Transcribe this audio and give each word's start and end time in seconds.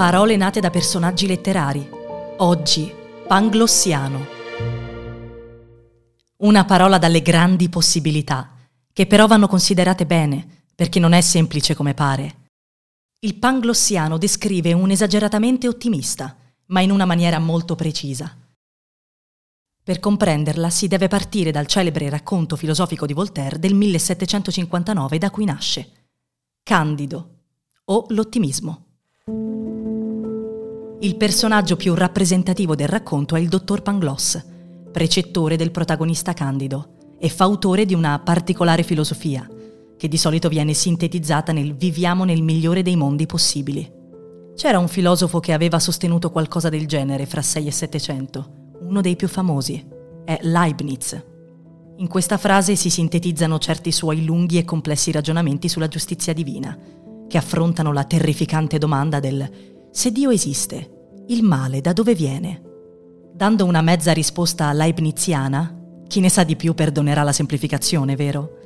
Parole 0.00 0.34
nate 0.36 0.60
da 0.60 0.70
personaggi 0.70 1.26
letterari. 1.26 1.86
Oggi, 2.38 2.90
panglossiano. 3.28 4.26
Una 6.38 6.64
parola 6.64 6.96
dalle 6.96 7.20
grandi 7.20 7.68
possibilità, 7.68 8.50
che 8.94 9.06
però 9.06 9.26
vanno 9.26 9.46
considerate 9.46 10.06
bene, 10.06 10.64
perché 10.74 10.98
non 11.00 11.12
è 11.12 11.20
semplice 11.20 11.74
come 11.74 11.92
pare. 11.92 12.48
Il 13.18 13.34
panglossiano 13.34 14.16
descrive 14.16 14.72
un 14.72 14.90
esageratamente 14.90 15.68
ottimista, 15.68 16.34
ma 16.68 16.80
in 16.80 16.92
una 16.92 17.04
maniera 17.04 17.38
molto 17.38 17.74
precisa. 17.74 18.34
Per 19.84 20.00
comprenderla 20.00 20.70
si 20.70 20.88
deve 20.88 21.08
partire 21.08 21.50
dal 21.50 21.66
celebre 21.66 22.08
racconto 22.08 22.56
filosofico 22.56 23.04
di 23.04 23.12
Voltaire 23.12 23.58
del 23.58 23.74
1759 23.74 25.18
da 25.18 25.28
cui 25.28 25.44
nasce. 25.44 26.06
Candido 26.62 27.40
o 27.84 28.06
l'ottimismo. 28.08 28.86
Il 31.02 31.16
personaggio 31.16 31.76
più 31.76 31.94
rappresentativo 31.94 32.74
del 32.74 32.86
racconto 32.86 33.34
è 33.34 33.40
il 33.40 33.48
dottor 33.48 33.80
Pangloss, 33.80 34.44
precettore 34.92 35.56
del 35.56 35.70
protagonista 35.70 36.34
Candido 36.34 37.16
e 37.18 37.30
fautore 37.30 37.86
di 37.86 37.94
una 37.94 38.18
particolare 38.18 38.82
filosofia, 38.82 39.48
che 39.96 40.08
di 40.08 40.18
solito 40.18 40.50
viene 40.50 40.74
sintetizzata 40.74 41.52
nel 41.52 41.74
viviamo 41.74 42.24
nel 42.24 42.42
migliore 42.42 42.82
dei 42.82 42.96
mondi 42.96 43.24
possibili. 43.24 43.90
C'era 44.54 44.78
un 44.78 44.88
filosofo 44.88 45.40
che 45.40 45.54
aveva 45.54 45.78
sostenuto 45.78 46.30
qualcosa 46.30 46.68
del 46.68 46.86
genere 46.86 47.24
fra 47.24 47.40
6 47.40 47.66
e 47.66 47.72
700, 47.72 48.50
uno 48.82 49.00
dei 49.00 49.16
più 49.16 49.28
famosi, 49.28 49.82
è 50.26 50.38
Leibniz. 50.42 51.18
In 51.96 52.08
questa 52.08 52.36
frase 52.36 52.76
si 52.76 52.90
sintetizzano 52.90 53.58
certi 53.58 53.90
suoi 53.90 54.22
lunghi 54.22 54.58
e 54.58 54.66
complessi 54.66 55.12
ragionamenti 55.12 55.66
sulla 55.66 55.88
giustizia 55.88 56.34
divina, 56.34 56.78
che 57.26 57.38
affrontano 57.38 57.90
la 57.90 58.04
terrificante 58.04 58.76
domanda 58.76 59.18
del 59.18 59.78
se 59.92 60.12
Dio 60.12 60.30
esiste, 60.30 60.99
il 61.30 61.44
male 61.44 61.80
da 61.80 61.92
dove 61.92 62.12
viene? 62.12 62.60
Dando 63.32 63.64
una 63.64 63.82
mezza 63.82 64.12
risposta 64.12 64.72
leibniziana, 64.72 66.02
chi 66.08 66.18
ne 66.18 66.28
sa 66.28 66.42
di 66.42 66.56
più 66.56 66.74
perdonerà 66.74 67.22
la 67.22 67.30
semplificazione, 67.30 68.16
vero? 68.16 68.56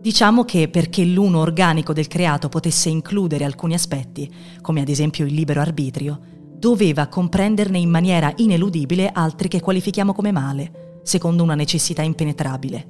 Diciamo 0.00 0.44
che 0.44 0.68
perché 0.68 1.02
l'uno 1.02 1.38
organico 1.40 1.94
del 1.94 2.06
creato 2.06 2.50
potesse 2.50 2.90
includere 2.90 3.46
alcuni 3.46 3.72
aspetti, 3.72 4.30
come 4.60 4.82
ad 4.82 4.90
esempio 4.90 5.24
il 5.24 5.32
libero 5.32 5.62
arbitrio, 5.62 6.20
doveva 6.58 7.06
comprenderne 7.06 7.78
in 7.78 7.88
maniera 7.88 8.30
ineludibile 8.36 9.10
altri 9.10 9.48
che 9.48 9.62
qualifichiamo 9.62 10.12
come 10.12 10.30
male, 10.30 11.00
secondo 11.04 11.42
una 11.42 11.54
necessità 11.54 12.02
impenetrabile. 12.02 12.88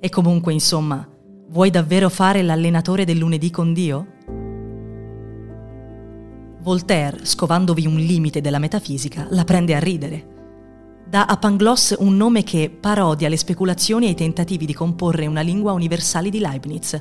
E 0.00 0.08
comunque, 0.08 0.52
insomma, 0.52 1.08
vuoi 1.48 1.70
davvero 1.70 2.08
fare 2.08 2.42
l'allenatore 2.42 3.04
del 3.04 3.18
lunedì 3.18 3.50
con 3.52 3.72
Dio? 3.72 4.14
Voltaire, 6.66 7.24
scovandovi 7.24 7.86
un 7.86 7.94
limite 7.94 8.40
della 8.40 8.58
metafisica, 8.58 9.28
la 9.30 9.44
prende 9.44 9.76
a 9.76 9.78
ridere. 9.78 11.04
Dà 11.08 11.26
a 11.26 11.36
Pangloss 11.36 11.94
un 12.00 12.16
nome 12.16 12.42
che 12.42 12.70
parodia 12.70 13.28
le 13.28 13.36
speculazioni 13.36 14.06
e 14.06 14.10
i 14.10 14.14
tentativi 14.16 14.66
di 14.66 14.74
comporre 14.74 15.26
una 15.26 15.42
lingua 15.42 15.70
universale 15.70 16.28
di 16.28 16.40
Leibniz. 16.40 17.00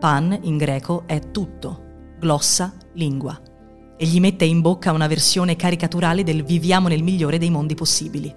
Pan, 0.00 0.38
in 0.40 0.56
greco, 0.56 1.02
è 1.04 1.30
tutto, 1.30 2.14
glossa, 2.18 2.72
lingua. 2.94 3.38
E 3.98 4.06
gli 4.06 4.20
mette 4.20 4.46
in 4.46 4.62
bocca 4.62 4.92
una 4.92 5.06
versione 5.06 5.54
caricaturale 5.54 6.24
del 6.24 6.42
viviamo 6.42 6.88
nel 6.88 7.02
migliore 7.02 7.36
dei 7.36 7.50
mondi 7.50 7.74
possibili. 7.74 8.34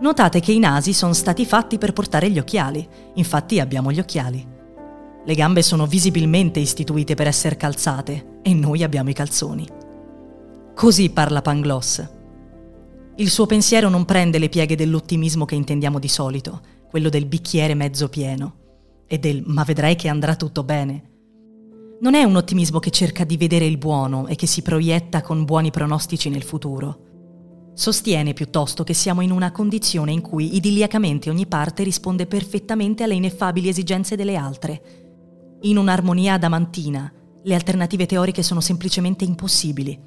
Notate 0.00 0.40
che 0.40 0.52
i 0.52 0.58
nasi 0.58 0.92
sono 0.92 1.14
stati 1.14 1.46
fatti 1.46 1.78
per 1.78 1.94
portare 1.94 2.30
gli 2.30 2.38
occhiali, 2.38 2.86
infatti 3.14 3.58
abbiamo 3.58 3.90
gli 3.90 4.00
occhiali. 4.00 4.46
Le 5.24 5.34
gambe 5.34 5.62
sono 5.62 5.86
visibilmente 5.86 6.60
istituite 6.60 7.14
per 7.14 7.26
essere 7.26 7.56
calzate 7.56 8.36
e 8.48 8.54
noi 8.54 8.82
abbiamo 8.82 9.10
i 9.10 9.12
calzoni. 9.12 9.68
Così 10.74 11.10
parla 11.10 11.42
Pangloss. 11.42 12.08
Il 13.16 13.28
suo 13.28 13.44
pensiero 13.44 13.90
non 13.90 14.06
prende 14.06 14.38
le 14.38 14.48
pieghe 14.48 14.74
dell'ottimismo 14.74 15.44
che 15.44 15.54
intendiamo 15.54 15.98
di 15.98 16.08
solito, 16.08 16.62
quello 16.88 17.10
del 17.10 17.26
bicchiere 17.26 17.74
mezzo 17.74 18.08
pieno 18.08 18.54
e 19.06 19.18
del 19.18 19.42
ma 19.44 19.64
vedrai 19.64 19.96
che 19.96 20.08
andrà 20.08 20.34
tutto 20.34 20.64
bene. 20.64 21.02
Non 22.00 22.14
è 22.14 22.22
un 22.22 22.36
ottimismo 22.36 22.78
che 22.78 22.90
cerca 22.90 23.24
di 23.24 23.36
vedere 23.36 23.66
il 23.66 23.76
buono 23.76 24.28
e 24.28 24.34
che 24.34 24.46
si 24.46 24.62
proietta 24.62 25.20
con 25.20 25.44
buoni 25.44 25.70
pronostici 25.70 26.30
nel 26.30 26.42
futuro. 26.42 27.72
Sostiene 27.74 28.32
piuttosto 28.32 28.82
che 28.82 28.94
siamo 28.94 29.20
in 29.20 29.30
una 29.30 29.52
condizione 29.52 30.12
in 30.12 30.22
cui 30.22 30.56
idilliacamente 30.56 31.28
ogni 31.28 31.46
parte 31.46 31.82
risponde 31.82 32.24
perfettamente 32.24 33.02
alle 33.02 33.14
ineffabili 33.14 33.68
esigenze 33.68 34.16
delle 34.16 34.36
altre 34.36 34.82
in 35.62 35.76
un'armonia 35.76 36.34
adamantina, 36.34 37.12
le 37.48 37.54
alternative 37.54 38.04
teoriche 38.04 38.42
sono 38.42 38.60
semplicemente 38.60 39.24
impossibili. 39.24 39.98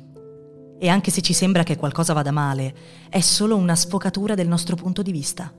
E 0.78 0.88
anche 0.88 1.09
se 1.09 1.22
ci 1.22 1.34
sembra 1.34 1.63
che 1.63 1.75
qualcosa 1.75 2.13
vada 2.13 2.29
male, 2.29 2.74
è 3.09 3.19
solo 3.19 3.56
una 3.57 3.75
sfocatura 3.75 4.35
del 4.35 4.47
nostro 4.47 4.75
punto 4.75 5.02
di 5.02 5.12
vista. 5.12 5.52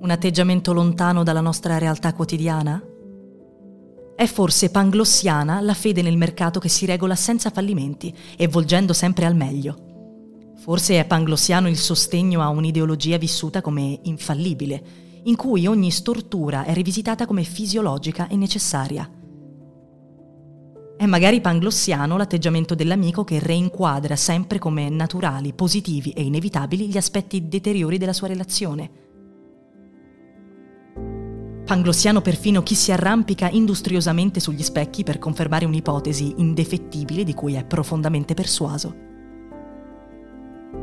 Un 0.00 0.10
atteggiamento 0.10 0.74
lontano 0.74 1.22
dalla 1.22 1.40
nostra 1.40 1.78
realtà 1.78 2.12
quotidiana? 2.12 2.82
È 4.14 4.26
forse 4.26 4.70
panglossiana 4.70 5.62
la 5.62 5.74
fede 5.74 6.02
nel 6.02 6.18
mercato 6.18 6.60
che 6.60 6.68
si 6.68 6.84
regola 6.84 7.16
senza 7.16 7.48
fallimenti 7.48 8.14
e 8.36 8.46
volgendo 8.48 8.92
sempre 8.92 9.24
al 9.24 9.34
meglio. 9.34 10.52
Forse 10.58 11.00
è 11.00 11.06
panglossiano 11.06 11.68
il 11.68 11.78
sostegno 11.78 12.42
a 12.42 12.48
un'ideologia 12.48 13.16
vissuta 13.16 13.62
come 13.62 13.98
infallibile, 14.02 14.82
in 15.24 15.36
cui 15.36 15.66
ogni 15.66 15.90
stortura 15.90 16.64
è 16.64 16.74
rivisitata 16.74 17.24
come 17.24 17.44
fisiologica 17.44 18.28
e 18.28 18.36
necessaria. 18.36 19.10
È 20.96 21.06
magari 21.06 21.40
panglossiano 21.40 22.16
l'atteggiamento 22.16 22.76
dell'amico 22.76 23.24
che 23.24 23.40
reinquadra 23.40 24.14
sempre 24.14 24.58
come 24.58 24.88
naturali, 24.88 25.52
positivi 25.52 26.10
e 26.10 26.22
inevitabili 26.22 26.88
gli 26.88 26.96
aspetti 26.96 27.48
deteriori 27.48 27.98
della 27.98 28.12
sua 28.12 28.28
relazione. 28.28 28.90
Panglossiano 31.64 32.20
perfino 32.20 32.62
chi 32.62 32.74
si 32.74 32.92
arrampica 32.92 33.48
industriosamente 33.50 34.38
sugli 34.38 34.62
specchi 34.62 35.02
per 35.02 35.18
confermare 35.18 35.64
un'ipotesi 35.64 36.34
indefettibile 36.36 37.24
di 37.24 37.34
cui 37.34 37.54
è 37.54 37.64
profondamente 37.64 38.34
persuaso. 38.34 38.94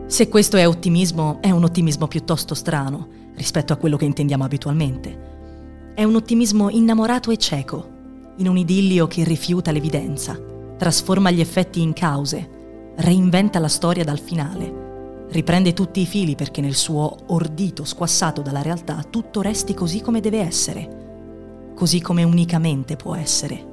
Se 0.07 0.27
questo 0.27 0.57
è 0.57 0.67
ottimismo, 0.67 1.39
è 1.39 1.51
un 1.51 1.63
ottimismo 1.63 2.07
piuttosto 2.07 2.53
strano, 2.53 3.07
rispetto 3.35 3.71
a 3.71 3.77
quello 3.77 3.95
che 3.95 4.05
intendiamo 4.05 4.43
abitualmente. 4.43 5.93
È 5.95 6.03
un 6.03 6.15
ottimismo 6.15 6.69
innamorato 6.69 7.31
e 7.31 7.37
cieco, 7.37 7.90
in 8.41 8.49
un 8.49 8.57
idillio 8.57 9.07
che 9.07 9.23
rifiuta 9.23 9.71
l'evidenza, 9.71 10.37
trasforma 10.77 11.29
gli 11.29 11.39
effetti 11.39 11.81
in 11.81 11.93
cause, 11.93 12.93
reinventa 12.97 13.59
la 13.59 13.67
storia 13.67 14.03
dal 14.03 14.19
finale, 14.19 15.27
riprende 15.29 15.73
tutti 15.73 16.01
i 16.01 16.05
fili 16.07 16.35
perché 16.35 16.59
nel 16.59 16.73
suo 16.73 17.15
ordito 17.27 17.85
squassato 17.85 18.41
dalla 18.41 18.63
realtà 18.63 19.05
tutto 19.07 19.41
resti 19.41 19.73
così 19.75 20.01
come 20.01 20.19
deve 20.19 20.39
essere, 20.39 21.71
così 21.75 22.01
come 22.01 22.23
unicamente 22.23 22.95
può 22.95 23.15
essere. 23.15 23.70